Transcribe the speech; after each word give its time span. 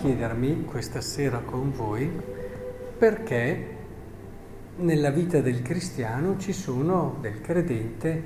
chiedermi 0.00 0.64
questa 0.64 1.02
sera 1.02 1.40
con 1.40 1.72
voi 1.72 2.10
perché 2.96 3.76
nella 4.76 5.10
vita 5.10 5.42
del 5.42 5.60
cristiano 5.60 6.38
ci 6.38 6.54
sono, 6.54 7.18
del 7.20 7.42
credente, 7.42 8.22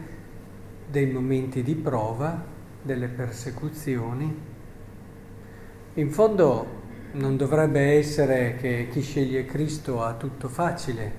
dei 0.88 1.10
momenti 1.10 1.64
di 1.64 1.74
prova, 1.74 2.44
delle 2.80 3.08
persecuzioni. 3.08 4.32
In 5.94 6.10
fondo 6.10 6.82
non 7.14 7.36
dovrebbe 7.36 7.80
essere 7.96 8.54
che 8.60 8.86
chi 8.88 9.00
sceglie 9.00 9.44
Cristo 9.44 10.00
ha 10.00 10.14
tutto 10.14 10.46
facile, 10.46 11.12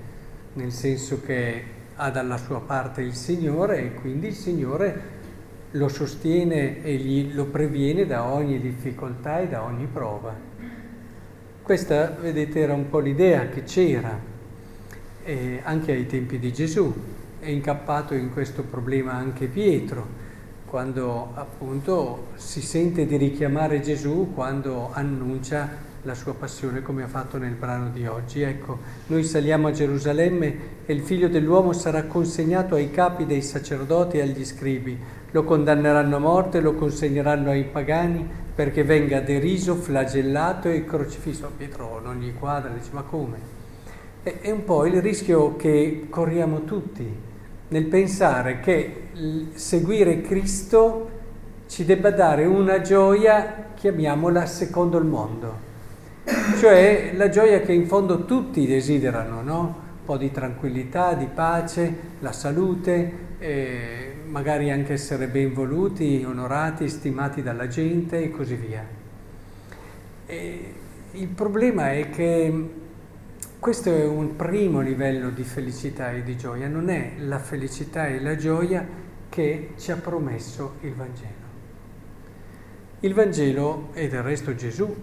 nel 0.54 0.72
senso 0.72 1.20
che 1.20 1.64
ha 1.96 2.10
dalla 2.10 2.38
sua 2.38 2.60
parte 2.60 3.02
il 3.02 3.14
Signore 3.14 3.82
e 3.82 3.94
quindi 3.94 4.28
il 4.28 4.34
Signore 4.34 5.16
lo 5.72 5.88
sostiene 5.88 6.82
e 6.82 6.94
gli, 6.96 7.34
lo 7.34 7.46
previene 7.46 8.06
da 8.06 8.24
ogni 8.24 8.58
difficoltà 8.60 9.40
e 9.40 9.48
da 9.48 9.62
ogni 9.62 9.86
prova. 9.86 10.34
Questa, 11.66 12.16
vedete, 12.20 12.60
era 12.60 12.74
un 12.74 12.88
po' 12.88 13.00
l'idea 13.00 13.48
che 13.48 13.64
c'era 13.64 14.16
eh, 15.24 15.60
anche 15.64 15.90
ai 15.90 16.06
tempi 16.06 16.38
di 16.38 16.52
Gesù. 16.52 16.94
È 17.40 17.48
incappato 17.48 18.14
in 18.14 18.32
questo 18.32 18.62
problema 18.62 19.14
anche 19.14 19.48
Pietro, 19.48 20.06
quando 20.64 21.32
appunto 21.34 22.28
si 22.36 22.62
sente 22.62 23.04
di 23.04 23.16
richiamare 23.16 23.80
Gesù 23.80 24.30
quando 24.32 24.90
annuncia 24.92 25.68
la 26.02 26.14
sua 26.14 26.34
passione 26.34 26.82
come 26.82 27.02
ha 27.02 27.08
fatto 27.08 27.36
nel 27.36 27.54
brano 27.54 27.88
di 27.88 28.06
oggi. 28.06 28.42
Ecco, 28.42 28.78
noi 29.08 29.24
saliamo 29.24 29.66
a 29.66 29.72
Gerusalemme 29.72 30.58
e 30.86 30.92
il 30.92 31.02
figlio 31.02 31.26
dell'uomo 31.26 31.72
sarà 31.72 32.04
consegnato 32.04 32.76
ai 32.76 32.92
capi 32.92 33.26
dei 33.26 33.42
sacerdoti 33.42 34.18
e 34.18 34.22
agli 34.22 34.44
scribi 34.44 34.96
lo 35.30 35.44
condanneranno 35.44 36.16
a 36.16 36.20
morte, 36.20 36.60
lo 36.60 36.74
consegneranno 36.74 37.50
ai 37.50 37.64
pagani 37.64 38.44
perché 38.54 38.84
venga 38.84 39.20
deriso, 39.20 39.74
flagellato 39.74 40.68
e 40.68 40.84
crocifisso. 40.84 41.50
Pietro 41.56 42.00
non 42.02 42.18
gli 42.20 42.32
quadra, 42.38 42.70
dice 42.70 42.90
ma 42.92 43.02
come? 43.02 43.54
È 44.22 44.50
un 44.50 44.64
po' 44.64 44.86
il 44.86 45.00
rischio 45.02 45.56
che 45.56 46.06
corriamo 46.08 46.64
tutti 46.64 47.24
nel 47.68 47.84
pensare 47.84 48.60
che 48.60 49.08
seguire 49.54 50.20
Cristo 50.20 51.10
ci 51.66 51.84
debba 51.84 52.10
dare 52.10 52.44
una 52.44 52.80
gioia, 52.80 53.70
chiamiamola 53.74 54.46
secondo 54.46 54.98
il 54.98 55.04
mondo, 55.04 55.54
cioè 56.58 57.12
la 57.14 57.28
gioia 57.28 57.60
che 57.60 57.72
in 57.72 57.86
fondo 57.86 58.24
tutti 58.24 58.66
desiderano, 58.66 59.42
no? 59.42 59.60
Un 59.60 60.04
po' 60.04 60.16
di 60.16 60.30
tranquillità, 60.30 61.14
di 61.14 61.26
pace, 61.26 61.94
la 62.20 62.32
salute. 62.32 63.12
Eh, 63.38 64.05
magari 64.26 64.70
anche 64.70 64.92
essere 64.92 65.28
ben 65.28 65.52
voluti, 65.52 66.24
onorati, 66.26 66.88
stimati 66.88 67.42
dalla 67.42 67.68
gente 67.68 68.22
e 68.22 68.30
così 68.30 68.54
via. 68.54 68.84
E 70.26 70.74
il 71.12 71.28
problema 71.28 71.92
è 71.92 72.10
che 72.10 72.70
questo 73.58 73.90
è 73.90 74.04
un 74.04 74.36
primo 74.36 74.80
livello 74.80 75.30
di 75.30 75.44
felicità 75.44 76.12
e 76.12 76.22
di 76.22 76.36
gioia, 76.36 76.68
non 76.68 76.88
è 76.90 77.14
la 77.18 77.38
felicità 77.38 78.06
e 78.06 78.20
la 78.20 78.36
gioia 78.36 78.86
che 79.28 79.72
ci 79.76 79.90
ha 79.90 79.96
promesso 79.96 80.74
il 80.82 80.94
Vangelo. 80.94 81.44
Il 83.00 83.14
Vangelo, 83.14 83.90
e 83.92 84.08
del 84.08 84.22
resto 84.22 84.54
Gesù, 84.54 84.94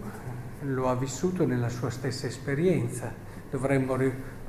lo 0.62 0.88
ha 0.88 0.94
vissuto 0.94 1.46
nella 1.46 1.68
sua 1.68 1.90
stessa 1.90 2.26
esperienza. 2.26 3.12
Dovremmo 3.50 3.96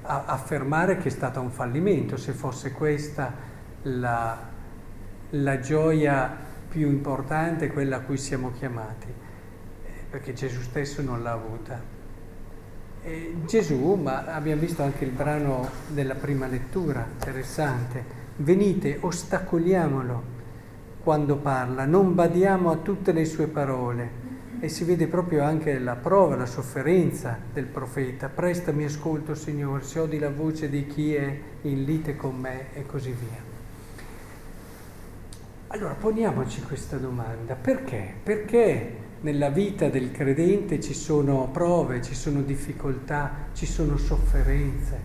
affermare 0.01 0.97
che 0.97 1.07
è 1.07 1.11
stato 1.11 1.41
un 1.41 1.51
fallimento 1.51 2.17
se 2.17 2.31
fosse 2.31 2.71
questa 2.71 3.33
la 3.83 4.53
la 5.31 5.59
gioia 5.59 6.43
più 6.69 6.87
importante, 6.89 7.71
quella 7.71 7.97
a 7.97 7.99
cui 8.01 8.17
siamo 8.17 8.51
chiamati, 8.51 9.07
eh, 9.07 9.91
perché 10.09 10.33
Gesù 10.33 10.61
stesso 10.61 11.01
non 11.01 11.23
l'ha 11.23 11.31
avuta. 11.31 11.81
E 13.01 13.35
Gesù, 13.45 13.93
ma 13.93 14.25
abbiamo 14.25 14.61
visto 14.61 14.83
anche 14.83 15.05
il 15.05 15.11
brano 15.11 15.69
della 15.87 16.15
prima 16.15 16.47
lettura, 16.47 17.05
interessante, 17.11 18.03
venite, 18.37 18.97
ostacoliamolo 18.99 20.33
quando 21.03 21.37
parla, 21.37 21.85
non 21.85 22.15
badiamo 22.15 22.71
a 22.71 22.77
tutte 22.77 23.11
le 23.11 23.25
sue 23.25 23.47
parole. 23.47 24.23
E 24.59 24.69
si 24.69 24.83
vede 24.85 25.05
proprio 25.07 25.43
anche 25.43 25.77
la 25.77 25.95
prova, 25.95 26.35
la 26.35 26.47
sofferenza 26.47 27.37
del 27.53 27.65
profeta. 27.65 28.29
Prestami 28.29 28.85
ascolto, 28.85 29.35
Signore, 29.35 29.83
se 29.83 29.99
odi 29.99 30.17
la 30.17 30.31
voce 30.31 30.69
di 30.69 30.87
chi 30.87 31.13
è 31.13 31.39
in 31.61 31.83
lite 31.83 32.15
con 32.15 32.35
me 32.35 32.73
e 32.73 32.85
così 32.85 33.11
via. 33.11 33.54
Allora 35.75 35.95
poniamoci 35.95 36.61
questa 36.61 36.95
domanda, 36.95 37.53
perché? 37.53 38.13
Perché 38.23 38.95
nella 39.19 39.49
vita 39.49 39.89
del 39.89 40.09
credente 40.09 40.79
ci 40.79 40.93
sono 40.93 41.49
prove, 41.51 42.01
ci 42.01 42.15
sono 42.15 42.43
difficoltà, 42.43 43.49
ci 43.51 43.65
sono 43.65 43.97
sofferenze? 43.97 44.99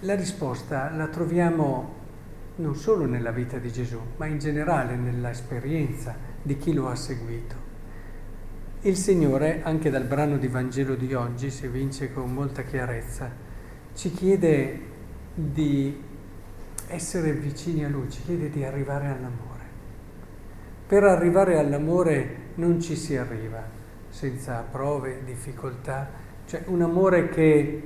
La 0.00 0.14
risposta 0.14 0.90
la 0.92 1.06
troviamo 1.08 1.94
non 2.56 2.74
solo 2.74 3.04
nella 3.04 3.32
vita 3.32 3.58
di 3.58 3.70
Gesù, 3.70 4.00
ma 4.16 4.24
in 4.24 4.38
generale 4.38 4.96
nell'esperienza 4.96 6.16
di 6.40 6.56
chi 6.56 6.72
lo 6.72 6.88
ha 6.88 6.94
seguito. 6.94 7.54
Il 8.80 8.96
Signore, 8.96 9.60
anche 9.62 9.90
dal 9.90 10.04
brano 10.04 10.38
di 10.38 10.48
Vangelo 10.48 10.94
di 10.94 11.12
oggi, 11.12 11.50
si 11.50 11.68
vince 11.68 12.14
con 12.14 12.32
molta 12.32 12.62
chiarezza, 12.62 13.30
ci 13.92 14.10
chiede 14.10 14.80
di 15.34 16.12
essere 16.94 17.32
vicini 17.32 17.84
a 17.84 17.88
Lui, 17.88 18.10
ci 18.10 18.22
chiede 18.22 18.50
di 18.50 18.64
arrivare 18.64 19.06
all'amore. 19.08 19.62
Per 20.86 21.02
arrivare 21.02 21.58
all'amore 21.58 22.36
non 22.54 22.80
ci 22.80 22.94
si 22.96 23.16
arriva 23.16 23.62
senza 24.08 24.64
prove, 24.70 25.22
difficoltà, 25.24 26.08
cioè 26.46 26.62
un 26.66 26.82
amore 26.82 27.28
che 27.28 27.82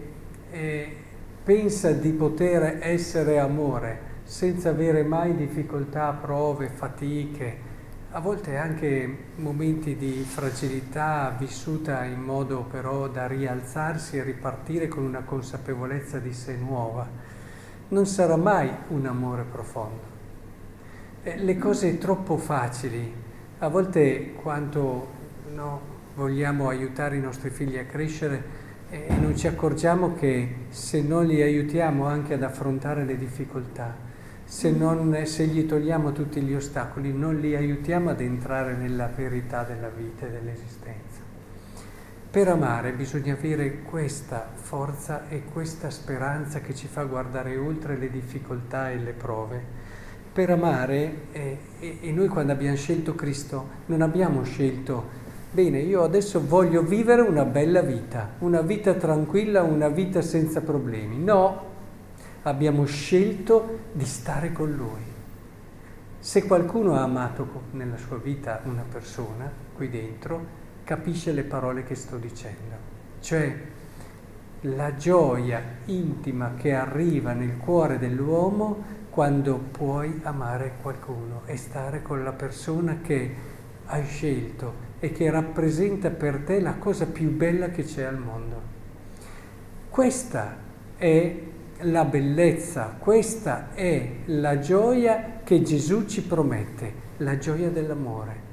eh, 0.51 0.97
pensa 1.43 1.93
di 1.93 2.11
poter 2.11 2.79
essere 2.83 3.39
amore 3.39 4.07
senza 4.25 4.69
avere 4.69 5.03
mai 5.05 5.35
difficoltà, 5.35 6.13
prove, 6.13 6.69
fatiche, 6.69 7.67
a 8.11 8.21
volte 8.21 8.57
anche 8.57 9.17
momenti 9.37 9.97
di 9.97 10.25
fragilità 10.27 11.35
vissuta 11.39 12.05
in 12.05 12.21
modo 12.21 12.63
però 12.63 13.09
da 13.09 13.27
rialzarsi 13.27 14.19
e 14.19 14.23
ripartire 14.23 14.89
con 14.89 15.05
una 15.05 15.21
consapevolezza 15.21 16.19
di 16.19 16.33
sé 16.33 16.57
nuova 16.57 17.37
non 17.89 18.07
sarà 18.07 18.37
mai 18.37 18.71
un 18.89 19.07
amore 19.07 19.45
profondo. 19.51 20.17
Eh, 21.23 21.39
le 21.39 21.57
cose 21.57 21.99
troppo 21.99 22.37
facili, 22.37 23.13
a 23.59 23.69
volte 23.69 24.33
quando 24.35 25.07
no, 25.55 25.81
vogliamo 26.15 26.69
aiutare 26.69 27.17
i 27.17 27.21
nostri 27.21 27.51
figli 27.51 27.79
a 27.79 27.85
crescere 27.85 28.67
e 28.91 29.07
eh, 29.09 29.17
non 29.17 29.37
ci 29.37 29.47
accorgiamo 29.47 30.15
che 30.15 30.67
se 30.69 31.03
non 31.03 31.27
li 31.27 31.41
aiutiamo 31.43 32.07
anche 32.07 32.35
ad 32.35 32.43
affrontare 32.43 33.05
le 33.05 33.17
difficoltà, 33.17 33.95
se, 34.45 34.71
non, 34.71 35.23
se 35.25 35.47
gli 35.47 35.67
togliamo 35.67 36.13
tutti 36.13 36.41
gli 36.41 36.55
ostacoli, 36.55 37.13
non 37.13 37.39
li 37.39 37.55
aiutiamo 37.55 38.11
ad 38.11 38.21
entrare 38.21 38.75
nella 38.75 39.07
verità 39.07 39.63
della 39.63 39.89
vita 39.89 40.27
e 40.27 40.31
dell'esistenza. 40.31 41.08
Per 42.31 42.47
amare 42.47 42.93
bisogna 42.93 43.33
avere 43.33 43.81
questa 43.85 44.51
forza 44.53 45.29
e 45.31 45.45
questa 45.51 45.89
speranza 45.89 46.61
che 46.61 46.75
ci 46.75 46.87
fa 46.87 47.05
guardare 47.05 47.57
oltre 47.57 47.97
le 47.97 48.11
difficoltà 48.11 48.91
e 48.91 48.99
le 48.99 49.13
prove. 49.13 49.65
Per 50.31 50.51
amare, 50.51 51.21
eh, 51.33 51.59
e, 51.81 52.13
noi 52.13 52.29
quando 52.29 52.53
abbiamo 52.53 52.77
scelto 52.77 53.15
Cristo 53.15 53.69
non 53.87 54.03
abbiamo 54.03 54.43
scelto, 54.45 55.09
bene, 55.51 55.79
io 55.79 56.03
adesso 56.03 56.47
voglio 56.47 56.83
vivere 56.83 57.23
una 57.23 57.47
bella 57.47 57.81
vita, 57.81 58.33
una 58.41 58.61
vita 58.61 58.93
tranquilla, 58.93 59.63
una 59.63 59.89
vita 59.89 60.21
senza 60.21 60.61
problemi. 60.61 61.17
No, 61.17 61.65
abbiamo 62.43 62.85
scelto 62.85 63.79
di 63.93 64.05
stare 64.05 64.53
con 64.53 64.71
Lui. 64.71 65.01
Se 66.19 66.45
qualcuno 66.45 66.95
ha 66.95 67.03
amato 67.05 67.63
nella 67.71 67.97
sua 67.97 68.19
vita 68.19 68.61
una 68.65 68.85
persona 68.87 69.51
qui 69.75 69.89
dentro, 69.89 70.67
capisce 70.89 71.33
le 71.33 71.43
parole 71.43 71.85
che 71.85 71.95
sto 71.95 72.17
dicendo. 72.17 72.75
Cioè 73.21 73.55
la 74.63 74.97
gioia 74.97 75.63
intima 75.85 76.55
che 76.57 76.73
arriva 76.73 77.35
nel 77.35 77.59
cuore 77.59 77.99
dell'uomo 77.99 78.83
quando 79.11 79.59
puoi 79.59 80.19
amare 80.23 80.77
qualcuno 80.81 81.43
e 81.45 81.59
stare 81.59 82.01
con 82.01 82.25
la 82.25 82.33
persona 82.33 83.01
che 83.03 83.35
hai 83.85 84.03
scelto 84.07 84.87
e 84.99 85.13
che 85.13 85.31
rappresenta 85.31 86.09
per 86.09 86.39
te 86.39 86.59
la 86.59 86.77
cosa 86.77 87.05
più 87.05 87.37
bella 87.37 87.69
che 87.69 87.85
c'è 87.85 88.05
al 88.05 88.19
mondo. 88.19 88.63
Questa 89.91 90.57
è 90.97 91.39
la 91.81 92.05
bellezza, 92.07 92.97
questa 92.99 93.75
è 93.75 94.11
la 94.25 94.59
gioia 94.59 95.41
che 95.45 95.61
Gesù 95.61 96.07
ci 96.07 96.23
promette, 96.23 96.93
la 97.19 97.37
gioia 97.37 97.69
dell'amore. 97.69 98.47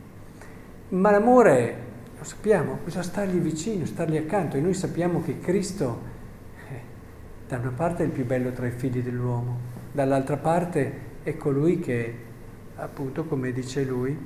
Ma 0.89 1.11
l'amore 1.11 1.84
lo 2.25 2.31
sappiamo, 2.31 2.80
bisogna 2.83 3.04
stargli 3.04 3.38
vicino, 3.38 3.86
stargli 3.86 4.18
accanto 4.18 4.57
e 4.57 4.60
noi 4.60 4.74
sappiamo 4.74 5.22
che 5.22 5.39
Cristo 5.39 6.01
eh, 6.68 6.80
da 7.48 7.57
una 7.57 7.72
parte 7.75 8.01
è 8.01 8.07
il 8.07 8.12
più 8.12 8.25
bello 8.25 8.51
tra 8.51 8.66
i 8.66 8.72
figli 8.72 9.04
dell'uomo, 9.04 9.60
dall'altra 9.92 10.38
parte 10.38 10.92
è 11.22 11.38
colui 11.38 11.80
che 11.80 12.16
appunto 12.77 13.25
come 13.25 13.51
dice 13.51 13.83
lui, 13.83 14.18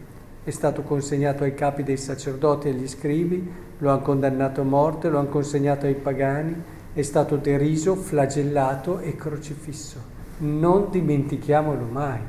è 0.41 0.49
stato 0.49 0.81
consegnato 0.83 1.43
ai 1.43 1.53
capi 1.53 1.83
dei 1.83 1.97
sacerdoti 1.97 2.69
e 2.69 2.71
agli 2.71 2.87
scribi, 2.87 3.51
lo 3.79 3.89
hanno 3.89 4.01
condannato 4.01 4.61
a 4.61 4.63
morte, 4.63 5.09
lo 5.09 5.19
hanno 5.19 5.27
consegnato 5.27 5.85
ai 5.85 5.95
pagani, 5.95 6.55
è 6.93 7.01
stato 7.01 7.35
deriso, 7.35 7.95
flagellato 7.95 8.99
e 8.99 9.15
crocifisso. 9.15 10.17
Non 10.39 10.89
dimentichiamolo 10.89 11.85
mai. 11.85 12.19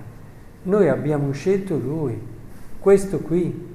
Noi 0.65 0.89
abbiamo 0.89 1.31
scelto 1.31 1.79
lui, 1.79 2.21
questo 2.81 3.21
qui. 3.21 3.69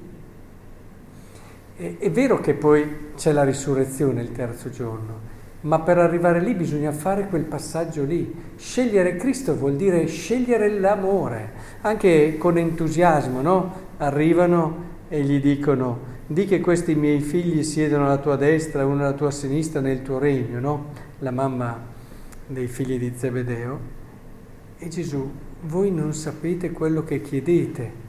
È, 1.76 1.96
è 1.98 2.10
vero 2.10 2.40
che 2.40 2.54
poi 2.54 3.12
c'è 3.16 3.32
la 3.32 3.44
risurrezione 3.44 4.22
il 4.22 4.32
terzo 4.32 4.70
giorno, 4.70 5.20
ma 5.62 5.80
per 5.80 5.98
arrivare 5.98 6.40
lì 6.40 6.54
bisogna 6.54 6.90
fare 6.90 7.26
quel 7.26 7.44
passaggio 7.44 8.02
lì. 8.02 8.34
Scegliere 8.56 9.16
Cristo 9.16 9.54
vuol 9.54 9.76
dire 9.76 10.06
scegliere 10.06 10.70
l'amore, 10.70 11.52
anche 11.82 12.38
con 12.38 12.56
entusiasmo, 12.56 13.42
no? 13.42 13.72
Arrivano 13.98 14.84
e 15.08 15.20
gli 15.20 15.38
dicono, 15.38 16.14
di 16.26 16.46
che 16.46 16.60
questi 16.60 16.94
miei 16.94 17.20
figli 17.20 17.62
siedono 17.62 18.06
alla 18.06 18.18
tua 18.18 18.36
destra 18.36 18.86
uno 18.86 19.02
alla 19.02 19.12
tua 19.12 19.30
sinistra 19.30 19.80
nel 19.80 20.00
tuo 20.00 20.18
regno, 20.18 20.58
no? 20.58 20.84
La 21.18 21.30
mamma 21.30 21.78
dei 22.46 22.68
figli 22.68 22.98
di 22.98 23.12
Zebedeo. 23.14 23.78
E 24.78 24.88
Gesù, 24.88 25.30
voi 25.64 25.90
non 25.90 26.14
sapete 26.14 26.70
quello 26.70 27.04
che 27.04 27.20
chiedete. 27.20 28.05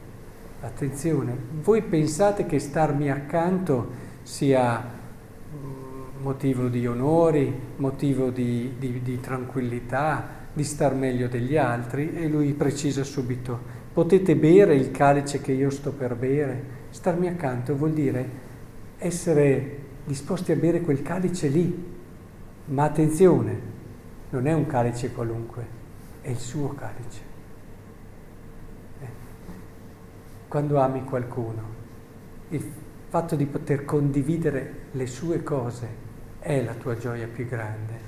Attenzione, 0.60 1.36
voi 1.62 1.82
pensate 1.82 2.46
che 2.46 2.58
starmi 2.58 3.10
accanto 3.10 4.06
sia 4.22 4.82
mm, 4.82 6.22
motivo 6.22 6.68
di 6.68 6.86
onori, 6.86 7.52
motivo 7.76 8.30
di, 8.30 8.74
di, 8.78 9.00
di 9.02 9.20
tranquillità, 9.20 10.36
di 10.52 10.64
star 10.64 10.94
meglio 10.94 11.28
degli 11.28 11.56
altri 11.56 12.14
e 12.14 12.26
lui 12.26 12.52
precisa 12.54 13.04
subito, 13.04 13.76
potete 13.92 14.34
bere 14.34 14.74
il 14.74 14.90
calice 14.90 15.40
che 15.40 15.52
io 15.52 15.70
sto 15.70 15.92
per 15.92 16.16
bere? 16.16 16.76
Starmi 16.90 17.28
accanto 17.28 17.76
vuol 17.76 17.92
dire 17.92 18.46
essere 18.98 19.78
disposti 20.04 20.52
a 20.52 20.56
bere 20.56 20.80
quel 20.80 21.02
calice 21.02 21.48
lì, 21.48 21.96
ma 22.66 22.84
attenzione, 22.84 23.60
non 24.30 24.46
è 24.46 24.52
un 24.52 24.66
calice 24.66 25.12
qualunque, 25.12 25.66
è 26.20 26.30
il 26.30 26.38
suo 26.38 26.74
calice. 26.74 27.20
Eh. 29.00 29.06
Quando 30.48 30.80
ami 30.80 31.04
qualcuno, 31.04 31.62
il 32.48 32.64
fatto 33.08 33.36
di 33.36 33.46
poter 33.46 33.84
condividere 33.84 34.86
le 34.92 35.06
sue 35.06 35.42
cose 35.42 36.06
è 36.40 36.62
la 36.62 36.74
tua 36.74 36.96
gioia 36.96 37.26
più 37.26 37.46
grande. 37.46 38.06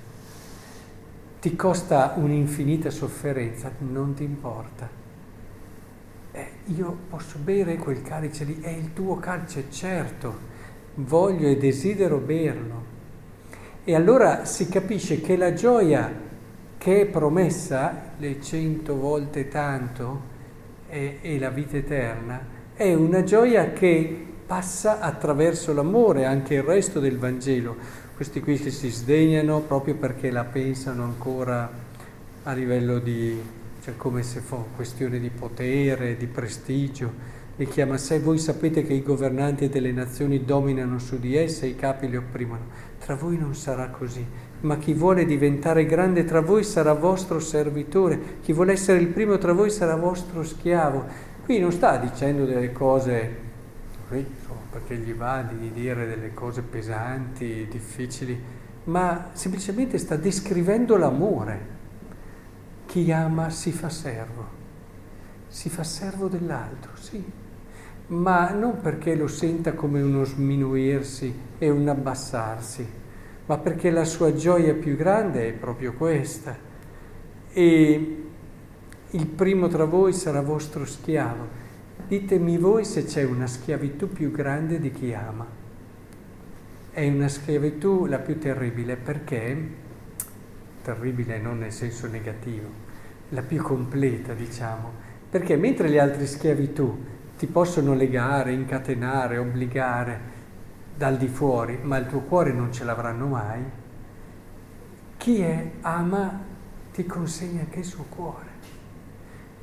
Ti 1.40 1.54
costa 1.54 2.14
un'infinita 2.16 2.90
sofferenza, 2.90 3.70
non 3.78 4.14
ti 4.14 4.24
importa 4.24 5.00
eh, 6.32 6.48
io 6.66 6.96
posso 7.08 7.38
bere 7.38 7.76
quel 7.76 8.02
calice 8.02 8.44
lì, 8.44 8.60
è 8.60 8.70
il 8.70 8.92
tuo 8.92 9.16
calice, 9.16 9.64
certo, 9.70 10.48
voglio 10.94 11.48
e 11.48 11.56
desidero 11.56 12.18
berlo. 12.18 12.98
E 13.82 13.94
allora 13.94 14.44
si 14.44 14.68
capisce 14.68 15.20
che 15.20 15.36
la 15.36 15.52
gioia 15.52 16.28
che 16.78 17.00
è 17.00 17.06
promessa, 17.06 18.12
le 18.16 18.40
cento 18.40 18.96
volte 18.96 19.48
tanto, 19.48 20.29
e, 20.90 21.18
e 21.22 21.38
la 21.38 21.50
vita 21.50 21.76
eterna, 21.76 22.58
è 22.74 22.92
una 22.94 23.22
gioia 23.22 23.72
che 23.72 24.26
passa 24.46 25.00
attraverso 25.00 25.72
l'amore, 25.72 26.24
anche 26.24 26.54
il 26.54 26.62
resto 26.62 27.00
del 27.00 27.18
Vangelo. 27.18 27.76
Questi 28.16 28.40
qui 28.40 28.58
che 28.58 28.70
si 28.70 28.90
sdegnano 28.90 29.60
proprio 29.60 29.94
perché 29.94 30.30
la 30.30 30.44
pensano 30.44 31.04
ancora 31.04 31.70
a 32.42 32.52
livello 32.52 32.98
di 32.98 33.58
cioè 33.82 33.96
come 33.96 34.22
se 34.22 34.40
fosse 34.40 34.68
questione 34.76 35.18
di 35.18 35.30
potere, 35.30 36.16
di 36.16 36.26
prestigio. 36.26 37.38
Li 37.56 37.66
chiama 37.66 37.98
se 37.98 38.20
voi 38.20 38.38
sapete 38.38 38.84
che 38.84 38.92
i 38.92 39.02
governanti 39.02 39.68
delle 39.68 39.92
nazioni 39.92 40.44
dominano 40.44 40.98
su 40.98 41.18
di 41.18 41.36
esse, 41.36 41.66
i 41.66 41.76
capi 41.76 42.08
li 42.08 42.16
opprimono. 42.16 42.88
Tra 42.98 43.14
voi 43.14 43.36
non 43.36 43.54
sarà 43.54 43.88
così, 43.88 44.24
ma 44.60 44.76
chi 44.76 44.92
vuole 44.92 45.24
diventare 45.24 45.86
grande 45.86 46.24
tra 46.24 46.40
voi 46.40 46.64
sarà 46.64 46.92
vostro 46.92 47.40
servitore, 47.40 48.38
chi 48.42 48.52
vuole 48.52 48.72
essere 48.72 48.98
il 48.98 49.08
primo 49.08 49.38
tra 49.38 49.52
voi 49.52 49.70
sarà 49.70 49.96
vostro 49.96 50.42
schiavo. 50.42 51.04
Qui 51.44 51.58
non 51.58 51.72
sta 51.72 51.96
dicendo 51.96 52.44
delle 52.44 52.72
cose, 52.72 53.48
perché 54.70 54.96
gli 54.96 55.12
va 55.14 55.42
di 55.42 55.72
dire 55.72 56.06
delle 56.06 56.32
cose 56.32 56.62
pesanti, 56.62 57.66
difficili, 57.68 58.40
ma 58.84 59.30
semplicemente 59.32 59.98
sta 59.98 60.16
descrivendo 60.16 60.96
l'amore. 60.96 61.78
Chi 62.86 63.10
ama 63.12 63.50
si 63.50 63.72
fa 63.72 63.88
servo, 63.88 64.46
si 65.48 65.68
fa 65.68 65.84
servo 65.84 66.28
dell'altro, 66.28 66.92
sì, 66.94 67.22
ma 68.08 68.50
non 68.50 68.80
perché 68.80 69.14
lo 69.14 69.28
senta 69.28 69.74
come 69.74 70.02
uno 70.02 70.24
sminuirsi 70.24 71.32
e 71.58 71.70
un 71.70 71.88
abbassarsi, 71.88 72.88
ma 73.46 73.58
perché 73.58 73.90
la 73.90 74.04
sua 74.04 74.34
gioia 74.34 74.74
più 74.74 74.96
grande 74.96 75.48
è 75.48 75.52
proprio 75.52 75.92
questa. 75.94 76.56
E 77.52 78.24
il 79.10 79.26
primo 79.26 79.68
tra 79.68 79.84
voi 79.84 80.12
sarà 80.12 80.40
vostro 80.40 80.84
schiavo. 80.84 81.58
Ditemi 82.06 82.58
voi 82.58 82.84
se 82.84 83.04
c'è 83.04 83.24
una 83.24 83.46
schiavitù 83.46 84.08
più 84.08 84.30
grande 84.30 84.78
di 84.78 84.90
chi 84.90 85.12
ama. 85.12 85.46
È 86.92 87.08
una 87.08 87.28
schiavitù 87.28 88.06
la 88.06 88.18
più 88.18 88.38
terribile 88.38 88.96
perché 88.96 89.88
terribile 90.82 91.38
non 91.38 91.58
nel 91.58 91.72
senso 91.72 92.06
negativo, 92.08 92.68
la 93.30 93.42
più 93.42 93.62
completa 93.62 94.32
diciamo, 94.32 94.92
perché 95.28 95.56
mentre 95.56 95.88
le 95.88 96.00
altre 96.00 96.26
schiavitù 96.26 97.04
ti 97.38 97.46
possono 97.46 97.94
legare, 97.94 98.52
incatenare, 98.52 99.38
obbligare 99.38 100.38
dal 101.00 101.16
di 101.16 101.28
fuori, 101.28 101.78
ma 101.80 101.96
il 101.96 102.06
tuo 102.08 102.20
cuore 102.20 102.52
non 102.52 102.74
ce 102.74 102.84
l'avranno 102.84 103.26
mai, 103.26 103.62
chi 105.16 105.40
è 105.40 105.70
ama 105.80 106.38
ti 106.92 107.06
consegna 107.06 107.60
anche 107.60 107.78
il 107.78 107.86
suo 107.86 108.04
cuore. 108.06 108.48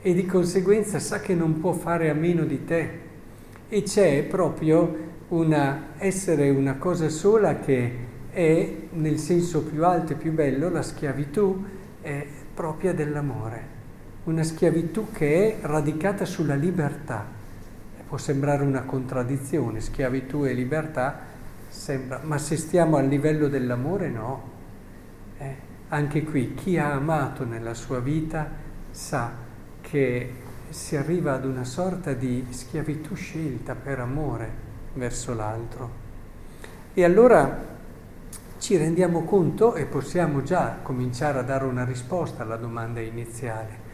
E 0.02 0.16
di 0.16 0.26
conseguenza 0.26 0.98
sa 0.98 1.20
che 1.20 1.36
non 1.36 1.60
può 1.60 1.74
fare 1.74 2.10
a 2.10 2.16
meno 2.16 2.44
di 2.44 2.66
te. 2.66 3.00
E 3.70 3.84
c'è 3.84 4.24
proprio 4.24 4.98
una, 5.28 5.90
essere 6.00 6.50
una 6.50 6.78
cosa 6.78 7.08
sola 7.08 7.60
che 7.60 7.98
è 8.32 8.74
nel 8.94 9.20
senso 9.20 9.62
più 9.62 9.86
alto 9.86 10.14
e 10.14 10.16
più 10.16 10.32
bello 10.32 10.72
la 10.72 10.82
schiavitù 10.82 11.64
è 12.02 12.26
propria 12.52 12.96
dell'amore, 12.96 13.62
una 14.24 14.42
schiavitù 14.42 15.12
che 15.12 15.60
è 15.60 15.68
radicata 15.68 16.26
sulla 16.26 16.56
libertà. 16.56 17.26
Può 18.08 18.18
sembrare 18.18 18.64
una 18.64 18.84
contraddizione, 18.84 19.82
schiavitù 19.82 20.46
e 20.46 20.54
libertà, 20.54 21.36
sembra, 21.68 22.22
ma 22.24 22.38
se 22.38 22.58
stiamo 22.58 22.98
al 22.98 23.08
livello 23.08 23.48
dell'amore 23.48 24.10
no. 24.10 24.56
Eh, 25.38 25.56
anche 25.90 26.24
qui 26.24 26.54
chi 26.54 26.78
ha 26.78 26.94
amato 26.94 27.46
nella 27.46 27.74
sua 27.74 28.00
vita 28.00 28.50
sa 28.92 29.32
che 29.82 30.34
si 30.70 30.96
arriva 30.96 31.34
ad 31.34 31.46
una 31.46 31.64
sorta 31.64 32.14
di 32.14 32.46
schiavitù 32.50 33.16
scelta 33.16 33.76
per 33.76 34.00
amore 34.00 34.52
verso 34.94 35.34
l'altro. 35.34 36.06
E 36.94 37.04
allora 37.04 37.76
ci 38.58 38.76
rendiamo 38.76 39.24
conto 39.24 39.76
e 39.76 39.86
possiamo 39.86 40.42
già 40.42 40.80
cominciare 40.82 41.40
a 41.40 41.44
dare 41.44 41.66
una 41.66 41.86
risposta 41.86 42.44
alla 42.44 42.58
domanda 42.58 43.00
iniziale. 43.00 43.86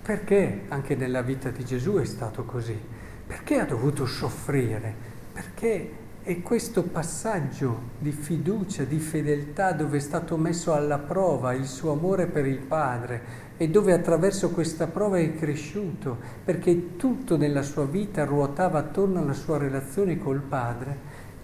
Perché 0.00 0.62
anche 0.68 0.94
nella 0.94 1.22
vita 1.22 1.50
di 1.50 1.64
Gesù 1.64 1.96
è 1.96 2.04
stato 2.04 2.44
così? 2.44 2.78
Perché 3.26 3.58
ha 3.58 3.66
dovuto 3.66 4.06
soffrire? 4.06 4.94
Perché 5.32 5.92
è 6.22 6.42
questo 6.42 6.82
passaggio 6.82 7.80
di 7.98 8.12
fiducia, 8.12 8.84
di 8.84 8.98
fedeltà 8.98 9.72
dove 9.72 9.96
è 9.96 10.00
stato 10.00 10.36
messo 10.36 10.74
alla 10.74 10.98
prova 10.98 11.54
il 11.54 11.66
suo 11.66 11.92
amore 11.92 12.26
per 12.26 12.46
il 12.46 12.58
Padre 12.58 13.46
e 13.56 13.68
dove 13.68 13.92
attraverso 13.92 14.50
questa 14.50 14.86
prova 14.86 15.18
è 15.18 15.34
cresciuto, 15.34 16.18
perché 16.44 16.96
tutto 16.96 17.36
nella 17.36 17.62
sua 17.62 17.86
vita 17.86 18.24
ruotava 18.24 18.78
attorno 18.78 19.20
alla 19.20 19.32
sua 19.32 19.58
relazione 19.58 20.18
col 20.18 20.40
Padre 20.40 20.96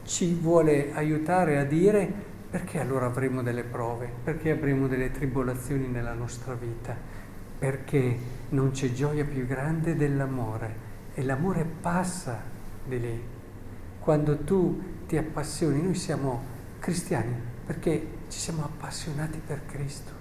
ci 0.04 0.34
vuole 0.34 0.92
aiutare 0.92 1.58
a 1.58 1.64
dire 1.64 2.32
perché 2.50 2.78
allora 2.78 3.06
avremo 3.06 3.42
delle 3.42 3.64
prove, 3.64 4.08
perché 4.22 4.50
avremo 4.52 4.86
delle 4.86 5.10
tribolazioni 5.10 5.88
nella 5.88 6.12
nostra 6.12 6.54
vita, 6.54 6.94
perché 7.58 8.16
non 8.50 8.70
c'è 8.70 8.92
gioia 8.92 9.24
più 9.24 9.46
grande 9.46 9.96
dell'amore 9.96 10.76
e 11.14 11.24
l'amore 11.24 11.64
passa 11.64 12.40
di 12.84 13.00
lì. 13.00 13.33
Quando 14.04 14.36
tu 14.36 14.82
ti 15.08 15.16
appassioni, 15.16 15.82
noi 15.82 15.94
siamo 15.94 16.42
cristiani 16.78 17.34
perché 17.64 18.06
ci 18.28 18.38
siamo 18.38 18.62
appassionati 18.62 19.40
per 19.44 19.62
Cristo, 19.64 20.12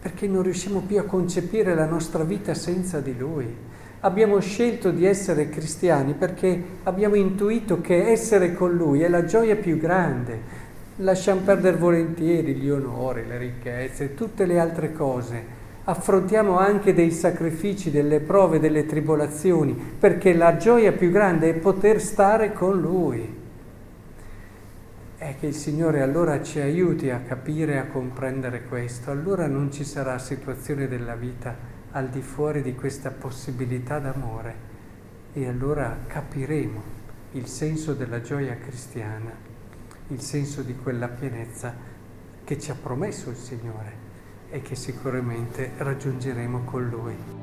perché 0.00 0.26
non 0.26 0.42
riusciamo 0.42 0.80
più 0.80 0.98
a 0.98 1.04
concepire 1.04 1.74
la 1.74 1.84
nostra 1.84 2.24
vita 2.24 2.54
senza 2.54 3.00
di 3.00 3.14
Lui 3.16 3.54
abbiamo 4.00 4.40
scelto 4.40 4.90
di 4.90 5.04
essere 5.04 5.50
cristiani 5.50 6.14
perché 6.14 6.62
abbiamo 6.84 7.16
intuito 7.16 7.80
che 7.80 8.10
essere 8.10 8.54
con 8.54 8.74
Lui 8.74 9.02
è 9.02 9.08
la 9.08 9.24
gioia 9.24 9.56
più 9.56 9.76
grande. 9.76 10.68
Lasciamo 10.96 11.40
perdere 11.40 11.76
volentieri 11.76 12.54
gli 12.54 12.70
onori, 12.70 13.26
le 13.26 13.38
ricchezze, 13.38 14.14
tutte 14.14 14.46
le 14.46 14.58
altre 14.58 14.92
cose, 14.92 15.44
affrontiamo 15.84 16.58
anche 16.58 16.92
dei 16.92 17.10
sacrifici, 17.10 17.90
delle 17.90 18.20
prove, 18.20 18.60
delle 18.60 18.86
tribolazioni, 18.86 19.72
perché 19.72 20.34
la 20.34 20.56
gioia 20.56 20.92
più 20.92 21.10
grande 21.10 21.50
è 21.50 21.54
poter 21.54 22.00
stare 22.00 22.52
con 22.52 22.80
Lui. 22.80 23.38
È 25.16 25.34
che 25.38 25.46
il 25.46 25.54
Signore 25.54 26.02
allora 26.02 26.42
ci 26.42 26.60
aiuti 26.60 27.10
a 27.10 27.20
capire, 27.20 27.78
a 27.78 27.86
comprendere 27.86 28.64
questo, 28.64 29.10
allora 29.10 29.46
non 29.46 29.70
ci 29.72 29.84
sarà 29.84 30.18
situazione 30.18 30.88
della 30.88 31.14
vita 31.14 31.78
al 31.92 32.08
di 32.08 32.22
fuori 32.22 32.62
di 32.62 32.74
questa 32.74 33.10
possibilità 33.10 33.98
d'amore. 33.98 34.68
E 35.32 35.46
allora 35.46 35.96
capiremo 36.06 36.98
il 37.32 37.46
senso 37.46 37.94
della 37.94 38.20
gioia 38.20 38.56
cristiana, 38.56 39.30
il 40.08 40.20
senso 40.20 40.62
di 40.62 40.74
quella 40.74 41.08
pienezza 41.08 41.72
che 42.42 42.58
ci 42.58 42.70
ha 42.70 42.76
promesso 42.80 43.30
il 43.30 43.36
Signore 43.36 44.09
e 44.50 44.62
che 44.62 44.74
sicuramente 44.74 45.72
raggiungeremo 45.76 46.64
con 46.64 46.88
Lui. 46.88 47.39